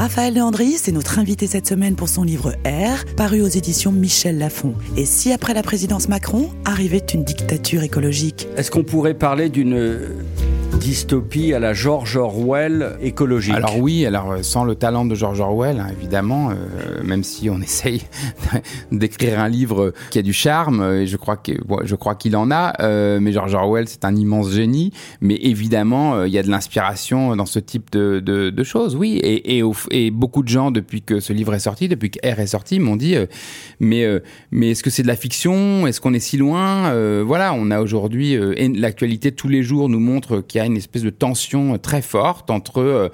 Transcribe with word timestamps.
Raphaël 0.00 0.34
Leandri, 0.34 0.78
c'est 0.78 0.92
notre 0.92 1.18
invité 1.18 1.46
cette 1.46 1.66
semaine 1.66 1.94
pour 1.94 2.08
son 2.08 2.22
livre 2.22 2.54
R, 2.64 3.04
paru 3.18 3.42
aux 3.42 3.48
éditions 3.48 3.92
Michel 3.92 4.38
Lafon. 4.38 4.72
Et 4.96 5.04
si 5.04 5.30
après 5.30 5.52
la 5.52 5.62
présidence 5.62 6.08
Macron 6.08 6.48
arrivait 6.64 7.04
une 7.12 7.22
dictature 7.22 7.82
écologique? 7.82 8.48
Est-ce 8.56 8.70
qu'on 8.70 8.82
pourrait 8.82 9.12
parler 9.12 9.50
d'une 9.50 9.98
dystopie 10.80 11.52
à 11.52 11.58
la 11.58 11.74
George 11.74 12.16
Orwell 12.16 12.96
écologique. 13.02 13.54
Alors 13.54 13.78
oui, 13.78 14.06
alors 14.06 14.32
euh, 14.32 14.42
sans 14.42 14.64
le 14.64 14.74
talent 14.74 15.04
de 15.04 15.14
George 15.14 15.38
Orwell, 15.40 15.78
hein, 15.78 15.88
évidemment, 15.96 16.50
euh, 16.50 16.54
même 17.04 17.22
si 17.22 17.50
on 17.50 17.60
essaye 17.62 18.02
d'écrire 18.90 19.38
un 19.40 19.48
livre 19.48 19.92
qui 20.10 20.18
a 20.18 20.22
du 20.22 20.32
charme, 20.32 20.80
euh, 20.80 21.02
et 21.02 21.06
je 21.06 21.16
crois 21.18 21.36
que 21.36 21.52
je 21.84 21.94
crois 21.94 22.14
qu'il 22.14 22.34
en 22.36 22.50
a, 22.50 22.72
mais 23.20 23.32
George 23.32 23.54
Orwell 23.54 23.86
c'est 23.88 24.04
un 24.04 24.16
immense 24.16 24.50
génie, 24.52 24.92
mais 25.20 25.34
évidemment 25.36 26.24
il 26.24 26.32
y 26.32 26.38
a 26.38 26.42
de 26.42 26.48
l'inspiration 26.50 27.36
dans 27.36 27.46
ce 27.46 27.58
type 27.58 27.90
de, 27.92 28.62
choses, 28.64 28.96
oui, 28.96 29.16
et, 29.22 29.58
et, 29.58 29.62
au- 29.62 29.74
et 29.90 30.10
beaucoup 30.10 30.42
de 30.42 30.48
gens 30.48 30.70
depuis 30.70 31.02
que 31.02 31.20
ce 31.20 31.32
livre 31.32 31.54
est 31.54 31.58
sorti, 31.60 31.88
depuis 31.88 32.10
que 32.10 32.18
R 32.26 32.40
est 32.40 32.46
sorti, 32.46 32.78
m'ont 32.80 32.96
dit, 32.96 33.16
mais 33.80 34.06
mais 34.50 34.70
est-ce 34.70 34.82
que 34.82 34.90
c'est 34.90 35.02
de 35.02 35.08
la 35.08 35.16
fiction? 35.16 35.86
Est-ce 35.86 36.00
qu'on 36.00 36.14
est 36.14 36.20
si 36.20 36.36
loin? 36.38 36.92
Voilà, 37.22 37.52
on 37.54 37.70
a 37.70 37.80
aujourd'hui 37.80 38.36
l'actualité 38.78 39.32
tous 39.32 39.48
les 39.48 39.62
jours 39.62 39.88
nous 39.88 40.00
montre 40.00 40.40
qu'il 40.40 40.58
y 40.58 40.62
a 40.62 40.66
une 40.66 40.69
espèce 40.76 41.02
de 41.02 41.10
tension 41.10 41.74
euh, 41.74 41.78
très 41.78 42.02
forte 42.02 42.50
entre 42.50 42.80
euh, 42.80 43.08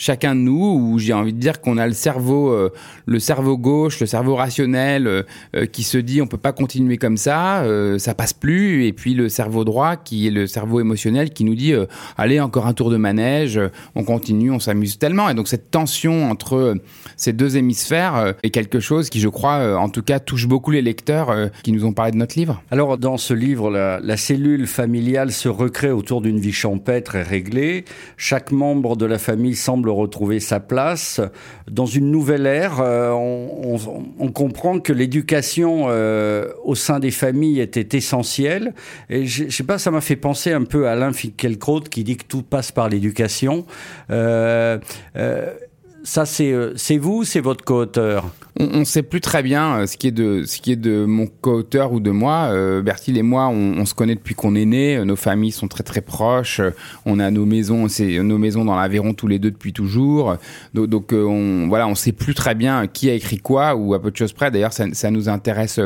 chacun 0.00 0.34
de 0.34 0.40
nous, 0.40 0.64
où 0.80 0.98
j'ai 0.98 1.12
envie 1.12 1.34
de 1.34 1.38
dire 1.38 1.60
qu'on 1.60 1.76
a 1.76 1.86
le 1.86 1.92
cerveau, 1.92 2.48
euh, 2.48 2.70
le 3.04 3.18
cerveau 3.18 3.58
gauche, 3.58 4.00
le 4.00 4.06
cerveau 4.06 4.34
rationnel, 4.34 5.06
euh, 5.06 5.22
euh, 5.54 5.66
qui 5.66 5.82
se 5.82 5.98
dit 5.98 6.22
on 6.22 6.26
peut 6.26 6.38
pas 6.38 6.52
continuer 6.52 6.96
comme 6.96 7.18
ça, 7.18 7.62
euh, 7.64 7.98
ça 7.98 8.14
passe 8.14 8.32
plus, 8.32 8.86
et 8.86 8.94
puis 8.94 9.12
le 9.12 9.28
cerveau 9.28 9.62
droit, 9.62 9.96
qui 9.96 10.26
est 10.26 10.30
le 10.30 10.46
cerveau 10.46 10.80
émotionnel, 10.80 11.30
qui 11.30 11.44
nous 11.44 11.54
dit 11.54 11.74
allez 12.16 12.40
encore 12.40 12.66
un 12.66 12.72
tour 12.72 12.88
de 12.88 12.96
manège, 12.96 13.60
on 13.94 14.02
continue, 14.02 14.50
on 14.50 14.58
s'amuse 14.58 14.98
tellement, 14.98 15.28
et 15.28 15.34
donc 15.34 15.48
cette 15.48 15.70
tension 15.70 16.30
entre 16.30 16.76
ces 17.16 17.34
deux 17.34 17.58
hémisphères 17.58 18.34
est 18.42 18.50
quelque 18.50 18.80
chose 18.80 19.10
qui, 19.10 19.20
je 19.20 19.28
crois, 19.28 19.78
en 19.78 19.90
tout 19.90 20.02
cas, 20.02 20.18
touche 20.18 20.46
beaucoup 20.46 20.70
les 20.70 20.80
lecteurs 20.80 21.50
qui 21.62 21.72
nous 21.72 21.84
ont 21.84 21.92
parlé 21.92 22.12
de 22.12 22.16
notre 22.16 22.38
livre. 22.38 22.62
Alors, 22.70 22.96
dans 22.96 23.18
ce 23.18 23.34
livre, 23.34 23.70
la, 23.70 24.00
la 24.00 24.16
cellule 24.16 24.66
familiale 24.66 25.30
se 25.30 25.48
recrée 25.48 25.90
autour 25.90 26.22
d'une 26.22 26.38
vie 26.38 26.52
champêtre 26.52 27.16
et 27.16 27.22
réglée. 27.22 27.84
Chaque 28.16 28.50
membre 28.50 28.96
de 28.96 29.04
la 29.04 29.18
famille 29.18 29.56
semble 29.56 29.89
retrouver 29.90 30.40
sa 30.40 30.60
place. 30.60 31.20
Dans 31.70 31.86
une 31.86 32.10
nouvelle 32.10 32.46
ère, 32.46 32.80
euh, 32.80 33.10
on, 33.10 34.32
comprend 34.32 34.78
que 34.80 34.92
l'éducation 34.92 35.86
euh, 35.88 36.52
au 36.64 36.74
sein 36.74 37.00
des 37.00 37.10
familles 37.10 37.60
était 37.60 37.96
essentielle. 37.96 38.74
Et 39.08 39.26
je, 39.26 39.44
je 39.48 39.56
sais 39.56 39.64
pas, 39.64 39.78
ça 39.78 39.90
m'a 39.90 40.00
fait 40.00 40.16
penser 40.16 40.52
un 40.52 40.64
peu 40.64 40.88
à 40.88 40.92
Alain 40.92 41.12
Finkielkraut 41.12 41.80
qui 41.80 42.04
dit 42.04 42.16
que 42.16 42.24
tout 42.24 42.42
passe 42.42 42.72
par 42.72 42.88
l'éducation. 42.88 43.66
Euh, 44.10 44.78
ça, 46.02 46.24
c'est 46.24 46.54
c'est 46.76 46.96
vous, 46.96 47.24
c'est 47.24 47.40
votre 47.40 47.64
co-auteur? 47.64 48.24
On 48.58 48.80
ne 48.80 48.84
sait 48.84 49.02
plus 49.02 49.20
très 49.20 49.42
bien 49.42 49.80
euh, 49.80 49.86
ce 49.86 49.96
qui 49.96 50.08
est 50.08 50.12
de 50.12 50.44
ce 50.44 50.60
qui 50.60 50.72
est 50.72 50.76
de 50.76 51.04
mon 51.04 51.26
co-auteur 51.26 51.92
ou 51.92 52.00
de 52.00 52.10
moi. 52.10 52.48
Euh, 52.50 52.82
Bertil 52.82 53.16
et 53.16 53.22
moi, 53.22 53.48
on, 53.48 53.78
on 53.78 53.84
se 53.84 53.94
connaît 53.94 54.14
depuis 54.14 54.34
qu'on 54.34 54.54
est 54.54 54.64
né. 54.64 54.96
Euh, 54.96 55.04
Nos 55.04 55.16
familles 55.16 55.52
sont 55.52 55.68
très 55.68 55.84
très 55.84 56.00
proches. 56.00 56.60
Euh, 56.60 56.70
On 57.06 57.18
a 57.18 57.30
nos 57.30 57.46
maisons, 57.46 57.88
c'est 57.88 58.18
nos 58.22 58.38
maisons 58.38 58.64
dans 58.64 58.76
l'Aveyron 58.76 59.14
tous 59.14 59.28
les 59.28 59.38
deux 59.38 59.50
depuis 59.50 59.72
toujours. 59.72 60.36
Donc, 60.74 60.86
donc, 60.88 61.12
on 61.12 61.68
voilà, 61.68 61.86
on 61.86 61.94
sait 61.94 62.12
plus 62.12 62.34
très 62.34 62.54
bien 62.54 62.86
qui 62.86 63.08
a 63.10 63.14
écrit 63.14 63.38
quoi 63.38 63.74
ou 63.74 63.94
à 63.94 64.02
peu 64.02 64.10
de 64.10 64.16
choses 64.16 64.32
près. 64.32 64.50
D'ailleurs, 64.50 64.72
ça, 64.72 64.86
ça 64.92 65.10
nous 65.10 65.28
intéresse 65.28 65.78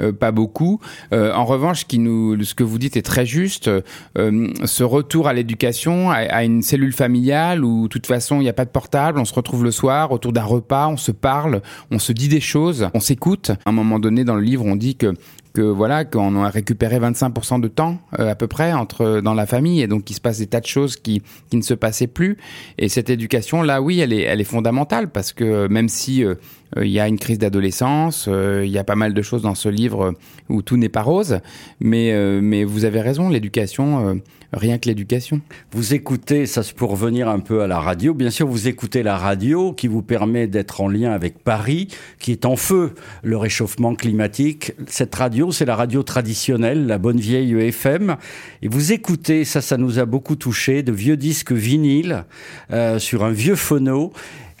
euh, 0.00 0.12
pas 0.12 0.32
beaucoup. 0.32 0.80
Euh, 1.12 1.32
en 1.32 1.44
revanche, 1.44 1.86
qui 1.86 1.98
nous, 1.98 2.42
ce 2.42 2.54
que 2.54 2.64
vous 2.64 2.78
dites 2.78 2.96
est 2.96 3.02
très 3.02 3.26
juste. 3.26 3.70
Ce 4.16 4.82
retour 4.82 5.28
à 5.28 5.32
l'éducation, 5.32 6.10
à, 6.10 6.16
à 6.16 6.44
une 6.44 6.62
cellule 6.62 6.92
familiale 6.92 7.64
où, 7.64 7.84
de 7.84 7.88
toute 7.88 8.06
façon, 8.06 8.36
il 8.36 8.42
n'y 8.44 8.48
a 8.48 8.52
pas 8.52 8.64
de 8.64 8.70
portable, 8.70 9.18
on 9.18 9.24
se 9.24 9.34
retrouve 9.34 9.64
le 9.64 9.70
soir 9.70 10.12
autour 10.12 10.32
d'un 10.32 10.44
repas, 10.44 10.88
on 10.88 10.96
se 10.96 11.12
parle, 11.12 11.62
on 11.90 11.98
se 11.98 12.12
dit 12.18 12.28
des 12.28 12.40
choses, 12.40 12.88
on 12.92 13.00
s'écoute. 13.00 13.50
À 13.64 13.70
un 13.70 13.72
moment 13.72 13.98
donné, 13.98 14.24
dans 14.24 14.34
le 14.34 14.42
livre, 14.42 14.66
on 14.66 14.76
dit 14.76 14.96
que 14.96 15.14
que 15.54 15.62
voilà 15.62 16.04
qu'on 16.04 16.36
a 16.44 16.50
récupéré 16.50 17.00
25% 17.00 17.60
de 17.60 17.68
temps 17.68 17.98
euh, 18.18 18.30
à 18.30 18.34
peu 18.34 18.46
près 18.46 18.74
entre 18.74 19.20
dans 19.22 19.32
la 19.32 19.46
famille 19.46 19.80
et 19.80 19.86
donc 19.86 20.10
il 20.10 20.14
se 20.14 20.20
passe 20.20 20.38
des 20.38 20.46
tas 20.46 20.60
de 20.60 20.66
choses 20.66 20.96
qui 20.96 21.22
qui 21.50 21.56
ne 21.56 21.62
se 21.62 21.72
passaient 21.72 22.06
plus 22.06 22.36
et 22.76 22.90
cette 22.90 23.08
éducation 23.08 23.62
là 23.62 23.80
oui 23.80 23.98
elle 24.00 24.12
est 24.12 24.22
elle 24.22 24.42
est 24.42 24.44
fondamentale 24.44 25.08
parce 25.08 25.32
que 25.32 25.66
même 25.66 25.88
si 25.88 26.22
euh, 26.22 26.34
euh, 26.76 26.84
il 26.84 26.92
y 26.92 27.00
a 27.00 27.08
une 27.08 27.18
crise 27.18 27.38
d'adolescence, 27.38 28.28
il 28.28 28.70
y 28.70 28.76
a 28.76 28.84
pas 28.84 28.94
mal 28.94 29.14
de 29.14 29.22
choses 29.22 29.40
dans 29.40 29.54
ce 29.54 29.70
livre 29.70 30.12
où 30.50 30.60
tout 30.60 30.76
n'est 30.76 30.90
pas 30.90 31.02
rose, 31.02 31.40
mais 31.80 32.12
mais 32.42 32.62
vous 32.64 32.84
avez 32.84 33.00
raison, 33.00 33.30
l'éducation, 33.30 34.20
rien 34.52 34.78
que 34.78 34.88
l'éducation. 34.88 35.40
Vous 35.72 35.94
écoutez, 35.94 36.46
ça 36.46 36.62
c'est 36.62 36.74
pour 36.74 36.90
revenir 36.90 37.28
un 37.28 37.40
peu 37.40 37.62
à 37.62 37.66
la 37.66 37.80
radio, 37.80 38.14
bien 38.14 38.30
sûr 38.30 38.46
vous 38.46 38.68
écoutez 38.68 39.02
la 39.02 39.16
radio 39.16 39.72
qui 39.72 39.88
vous 39.88 40.02
permet 40.02 40.46
d'être 40.46 40.80
en 40.80 40.88
lien 40.88 41.12
avec 41.12 41.38
Paris, 41.38 41.88
qui 42.18 42.32
est 42.32 42.44
en 42.44 42.56
feu 42.56 42.94
le 43.22 43.36
réchauffement 43.36 43.94
climatique. 43.94 44.72
Cette 44.86 45.14
radio, 45.14 45.52
c'est 45.52 45.64
la 45.64 45.76
radio 45.76 46.02
traditionnelle, 46.02 46.86
la 46.86 46.98
bonne 46.98 47.20
vieille 47.20 47.52
FM. 47.52 48.16
Et 48.62 48.68
vous 48.68 48.92
écoutez, 48.92 49.44
ça 49.44 49.60
ça 49.60 49.76
nous 49.76 49.98
a 49.98 50.06
beaucoup 50.06 50.36
touché, 50.36 50.82
de 50.82 50.92
vieux 50.92 51.16
disques 51.16 51.52
vinyles 51.52 52.24
euh, 52.70 52.98
sur 52.98 53.24
un 53.24 53.32
vieux 53.32 53.56
phono. 53.56 54.12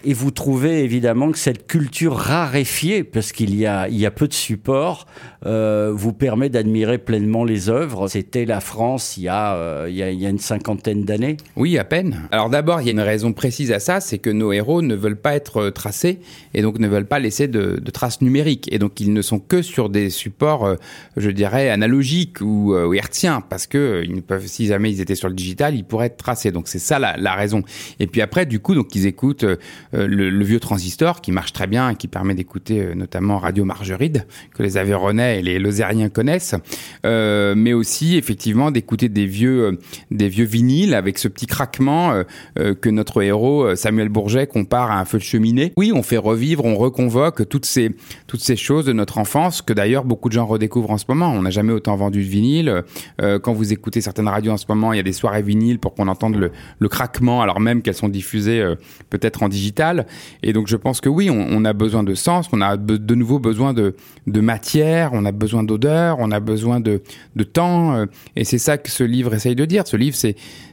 Et 0.04 0.14
vous 0.14 0.30
trouvez 0.30 0.84
évidemment 0.84 1.32
que 1.32 1.38
cette 1.38 1.66
culture 1.66 2.14
raréfiée, 2.14 3.02
parce 3.02 3.32
qu'il 3.32 3.56
y 3.56 3.66
a, 3.66 3.88
il 3.88 3.98
y 3.98 4.06
a 4.06 4.12
peu 4.12 4.28
de 4.28 4.32
supports, 4.32 5.06
euh, 5.44 5.90
vous 5.92 6.12
permet 6.12 6.48
d'admirer 6.48 6.98
pleinement 6.98 7.42
les 7.42 7.68
œuvres. 7.68 8.06
C'était 8.06 8.44
la 8.44 8.60
France 8.60 9.16
il 9.16 9.24
y 9.24 9.28
a, 9.28 9.56
euh, 9.56 9.86
il 9.88 9.96
y 9.96 10.02
a, 10.04 10.28
une 10.28 10.38
cinquantaine 10.38 11.04
d'années. 11.04 11.36
Oui, 11.56 11.78
à 11.78 11.84
peine. 11.84 12.28
Alors 12.30 12.48
d'abord, 12.48 12.80
il 12.80 12.86
y 12.86 12.90
a 12.90 12.92
une 12.92 13.00
raison 13.00 13.32
précise 13.32 13.72
à 13.72 13.80
ça, 13.80 13.98
c'est 14.00 14.18
que 14.18 14.30
nos 14.30 14.52
héros 14.52 14.82
ne 14.82 14.94
veulent 14.94 15.20
pas 15.20 15.34
être 15.34 15.62
euh, 15.62 15.70
tracés 15.72 16.20
et 16.54 16.62
donc 16.62 16.78
ne 16.78 16.86
veulent 16.86 17.06
pas 17.06 17.18
laisser 17.18 17.48
de, 17.48 17.82
traces 17.92 18.20
numériques. 18.20 18.72
Et 18.72 18.78
donc 18.78 19.00
ils 19.00 19.12
ne 19.12 19.22
sont 19.22 19.40
que 19.40 19.62
sur 19.62 19.88
des 19.88 20.10
supports, 20.10 20.64
euh, 20.64 20.76
je 21.16 21.30
dirais, 21.30 21.70
analogiques 21.70 22.40
ou, 22.40 22.72
ou 22.72 22.94
hertziens, 22.94 23.40
parce 23.40 23.66
que 23.66 24.02
ils 24.04 24.14
ne 24.14 24.20
peuvent, 24.20 24.46
si 24.46 24.66
jamais 24.66 24.92
ils 24.92 25.00
étaient 25.00 25.16
sur 25.16 25.28
le 25.28 25.34
digital, 25.34 25.74
ils 25.74 25.84
pourraient 25.84 26.06
être 26.06 26.18
tracés. 26.18 26.52
Donc 26.52 26.68
c'est 26.68 26.78
ça 26.78 27.00
la, 27.00 27.16
la 27.16 27.34
raison. 27.34 27.64
Et 27.98 28.06
puis 28.06 28.20
après, 28.20 28.46
du 28.46 28.60
coup, 28.60 28.76
donc 28.76 28.94
ils 28.94 29.06
écoutent 29.06 29.44
le, 29.92 30.30
le 30.30 30.44
vieux 30.44 30.60
transistor 30.60 31.20
qui 31.20 31.32
marche 31.32 31.52
très 31.52 31.66
bien 31.66 31.90
et 31.90 31.96
qui 31.96 32.08
permet 32.08 32.34
d'écouter 32.34 32.80
euh, 32.80 32.94
notamment 32.94 33.38
Radio 33.38 33.64
Margeride, 33.64 34.26
que 34.54 34.62
les 34.62 34.76
Aveyronais 34.76 35.38
et 35.38 35.42
les 35.42 35.58
Lozériens 35.58 36.08
connaissent, 36.08 36.54
euh, 37.06 37.54
mais 37.56 37.72
aussi 37.72 38.16
effectivement 38.16 38.70
d'écouter 38.70 39.08
des 39.08 39.26
vieux, 39.26 39.64
euh, 39.64 39.78
des 40.10 40.28
vieux 40.28 40.44
vinyles 40.44 40.94
avec 40.94 41.18
ce 41.18 41.28
petit 41.28 41.46
craquement 41.46 42.12
euh, 42.12 42.24
euh, 42.58 42.74
que 42.74 42.90
notre 42.90 43.22
héros 43.22 43.64
euh, 43.64 43.76
Samuel 43.76 44.08
Bourget 44.08 44.46
compare 44.46 44.90
à 44.90 45.00
un 45.00 45.04
feu 45.04 45.18
de 45.18 45.22
cheminée. 45.22 45.72
Oui, 45.76 45.92
on 45.94 46.02
fait 46.02 46.16
revivre, 46.18 46.64
on 46.64 46.76
reconvoque 46.76 47.48
toutes 47.48 47.66
ces, 47.66 47.94
toutes 48.26 48.40
ces 48.40 48.56
choses 48.56 48.84
de 48.84 48.92
notre 48.92 49.18
enfance 49.18 49.62
que 49.62 49.72
d'ailleurs 49.72 50.04
beaucoup 50.04 50.28
de 50.28 50.34
gens 50.34 50.46
redécouvrent 50.46 50.90
en 50.90 50.98
ce 50.98 51.06
moment. 51.08 51.32
On 51.32 51.42
n'a 51.42 51.50
jamais 51.50 51.72
autant 51.72 51.96
vendu 51.96 52.22
de 52.22 52.28
vinyle. 52.28 52.82
Euh, 53.22 53.38
quand 53.38 53.52
vous 53.52 53.72
écoutez 53.72 54.00
certaines 54.00 54.28
radios 54.28 54.52
en 54.52 54.56
ce 54.56 54.66
moment, 54.68 54.92
il 54.92 54.96
y 54.96 55.00
a 55.00 55.04
des 55.04 55.12
soirées 55.12 55.42
vinyles 55.42 55.78
pour 55.78 55.94
qu'on 55.94 56.08
entende 56.08 56.36
le, 56.36 56.50
le 56.78 56.88
craquement 56.88 57.40
alors 57.42 57.60
même 57.60 57.82
qu'elles 57.82 57.94
sont 57.94 58.08
diffusées 58.08 58.60
euh, 58.60 58.74
peut-être 59.10 59.42
en 59.42 59.48
digital. 59.48 59.77
Et 60.42 60.52
donc 60.52 60.66
je 60.66 60.76
pense 60.76 61.00
que 61.00 61.08
oui, 61.08 61.30
on, 61.30 61.64
a 61.64 61.72
besoin 61.72 62.02
de 62.02 62.14
sens, 62.14 62.48
on 62.52 62.60
a 62.60 62.76
de 62.76 63.14
nouveau 63.14 63.38
besoin 63.38 63.72
de, 63.72 63.94
matière, 64.26 65.10
on 65.12 65.24
a 65.24 65.32
besoin 65.32 65.62
d'odeur, 65.62 66.16
on 66.20 66.30
a 66.30 66.40
besoin 66.40 66.80
de, 66.80 67.00
temps. 67.52 67.94
euh, 67.94 68.06
et 68.36 68.44
c'est 68.44 68.58
ça 68.58 68.78
que 68.78 68.90
ce 68.90 69.04
livre 69.04 69.34
essaye 69.34 69.54
de 69.54 69.64
dire. 69.64 69.86
Ce 69.86 69.96
livre, 69.96 70.16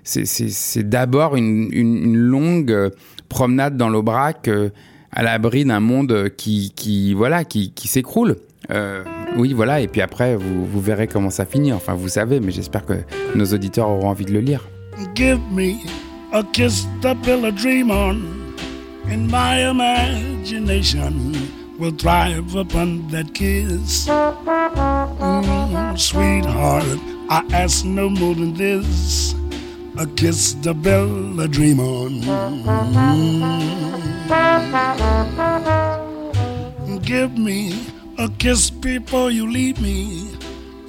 c'est 0.03 0.89
d'abord 0.89 1.35
une, 1.35 2.15
longue 2.15 2.71
euh, 2.71 2.89
promenade 3.29 3.77
dans 3.77 3.89
l'Aubrac 3.89 4.47
euh, 4.47 4.69
à 5.11 5.23
l'abri 5.23 5.65
d'un 5.65 5.79
monde 5.79 6.29
qui, 6.35 7.13
voilà 7.13 7.43
qui, 7.43 7.71
s'écroule. 7.85 8.37
Oui, 9.37 9.53
voilà. 9.53 9.81
Et 9.81 9.87
puis 9.87 10.01
après, 10.01 10.35
vous, 10.35 10.65
vous 10.65 10.81
verrez 10.81 11.07
comment 11.07 11.29
ça 11.29 11.45
finit. 11.45 11.73
Enfin, 11.73 11.93
vous 11.93 12.09
savez, 12.09 12.39
mais 12.39 12.51
j'espère 12.51 12.85
que 12.85 12.93
nos 13.35 13.45
auditeurs 13.45 13.89
auront 13.89 14.09
envie 14.09 14.25
de 14.25 14.31
le 14.31 14.39
lire. 14.39 14.67
Give 15.13 15.39
me 15.51 15.75
a 16.31 16.43
kiss 16.53 16.87
to 17.01 17.15
build 17.15 17.45
a 17.45 17.51
dream 17.51 17.91
on, 17.91 18.44
and 19.07 19.29
my 19.29 19.69
imagination 19.69 21.33
will 21.77 21.91
thrive 21.91 22.55
upon 22.55 23.07
that 23.09 23.33
kiss. 23.33 24.07
Mm, 24.07 25.99
sweetheart, 25.99 26.99
I 27.29 27.45
ask 27.53 27.85
no 27.85 28.09
more 28.09 28.35
than 28.35 28.53
this 28.53 29.33
a 29.97 30.05
kiss 30.07 30.53
to 30.63 30.73
build 30.73 31.39
a 31.39 31.47
dream 31.47 31.79
on. 31.79 32.21
give 37.05 37.37
me 37.37 37.87
a 38.17 38.27
kiss 38.39 38.69
before 38.71 39.29
you 39.29 39.49
leave 39.49 39.79
me, 39.79 40.33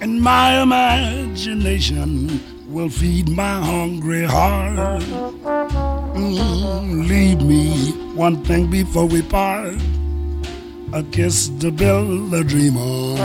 and 0.01 0.21
my 0.21 0.63
imagination 0.63 2.41
will 2.69 2.89
feed 2.89 3.29
my 3.29 3.61
hungry 3.61 4.25
heart. 4.25 5.03
Mm, 6.17 7.07
leave 7.09 7.43
me 7.43 7.93
one 8.15 8.43
thing 8.45 8.71
before 8.71 9.05
we 9.07 9.21
part. 9.21 9.75
A 10.95 11.03
kiss 11.13 11.51
to 11.61 11.71
build 11.71 12.33
a 12.33 12.43
dream 12.43 12.79
on. 12.79 13.19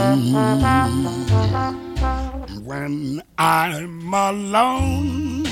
When 2.64 3.22
I'm 3.38 4.12
alone 4.12 5.44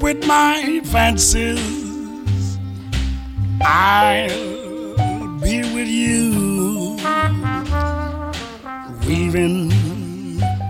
with 0.00 0.26
my 0.26 0.80
fancies, 0.84 2.58
I'll 3.62 5.38
be 5.40 5.60
with 5.74 5.88
you, 5.88 6.96
weaving 9.06 9.70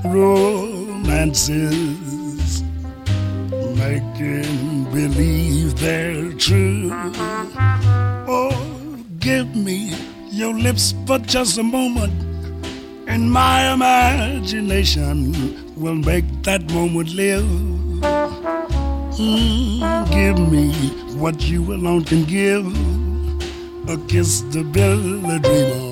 romances, 0.05 2.06
making 3.89 4.85
believe 4.93 5.79
they're 5.79 6.33
true. 6.33 6.91
Oh, 8.29 8.51
give 9.21 9.55
me 9.55 9.95
your 10.31 10.55
lips 10.55 10.95
for 11.07 11.19
just 11.19 11.59
a 11.59 11.63
moment, 11.63 12.13
and 13.07 13.31
my 13.31 13.73
imagination 13.73 15.17
will 15.77 15.95
make 15.95 16.27
that 16.43 16.63
moment 16.73 17.15
live. 17.15 17.45
Mm, 19.19 20.11
give 20.11 20.39
me 20.53 20.65
what 21.23 21.41
you 21.49 21.61
alone 21.73 22.05
can 22.05 22.25
give 22.25 22.67
a 23.89 23.97
kiss 24.09 24.43
to 24.53 24.65
build 24.65 25.25
a 25.25 25.39
dream. 25.39 25.86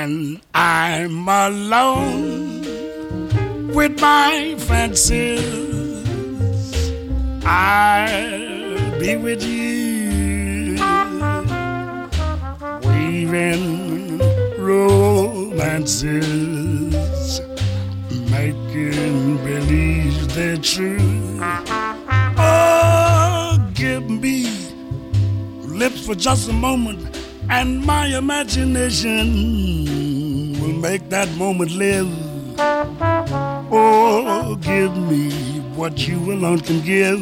When 0.00 0.40
I'm 0.54 1.28
alone 1.28 2.62
with 3.74 4.00
my 4.00 4.54
fancies, 4.56 5.42
I'll 7.44 8.98
be 8.98 9.16
with 9.16 9.42
you, 9.44 10.78
weaving 12.82 14.20
romances, 14.58 16.00
making 18.30 19.36
believe 19.44 20.34
they're 20.34 20.56
true. 20.56 21.38
Oh, 22.38 23.58
give 23.74 24.08
me 24.08 24.46
lips 25.60 26.06
for 26.06 26.14
just 26.14 26.48
a 26.48 26.54
moment, 26.54 27.19
and 27.50 27.84
my 27.84 28.06
imagination 28.06 29.26
will 30.60 30.78
make 30.80 31.08
that 31.08 31.28
moment 31.36 31.72
live. 31.72 32.08
Oh, 33.72 34.56
give 34.62 34.96
me 34.96 35.30
what 35.74 36.06
you 36.06 36.32
alone 36.32 36.60
can 36.60 36.80
give. 36.82 37.20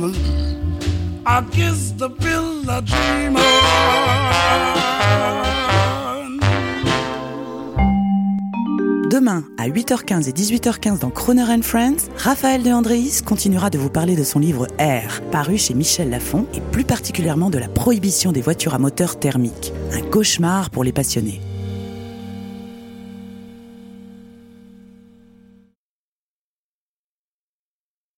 I 1.27 1.43
kiss 1.51 1.93
the 1.93 2.11
pill 2.11 2.71
I 2.71 2.81
dream. 2.81 3.37
Demain, 9.11 9.45
à 9.57 9.71
8h15 9.71 10.29
et 10.29 10.33
18h15 10.33 10.99
dans 10.99 11.09
Croner 11.09 11.45
and 11.45 11.63
Friends, 11.63 12.11
Raphaël 12.19 12.63
de 12.63 12.71
Andréis 12.71 13.23
continuera 13.25 13.71
de 13.71 13.79
vous 13.79 13.89
parler 13.89 14.17
de 14.17 14.23
son 14.23 14.39
livre 14.39 14.67
Air, 14.77 15.23
paru 15.31 15.57
chez 15.57 15.73
Michel 15.73 16.11
Lafon, 16.11 16.45
et 16.53 16.61
plus 16.61 16.85
particulièrement 16.85 17.49
de 17.49 17.57
la 17.57 17.69
prohibition 17.69 18.33
des 18.33 18.43
voitures 18.43 18.75
à 18.75 18.79
moteur 18.79 19.19
thermique. 19.19 19.73
Un 19.93 20.03
cauchemar 20.03 20.69
pour 20.69 20.85
les 20.85 20.93
passionnés. 20.93 21.41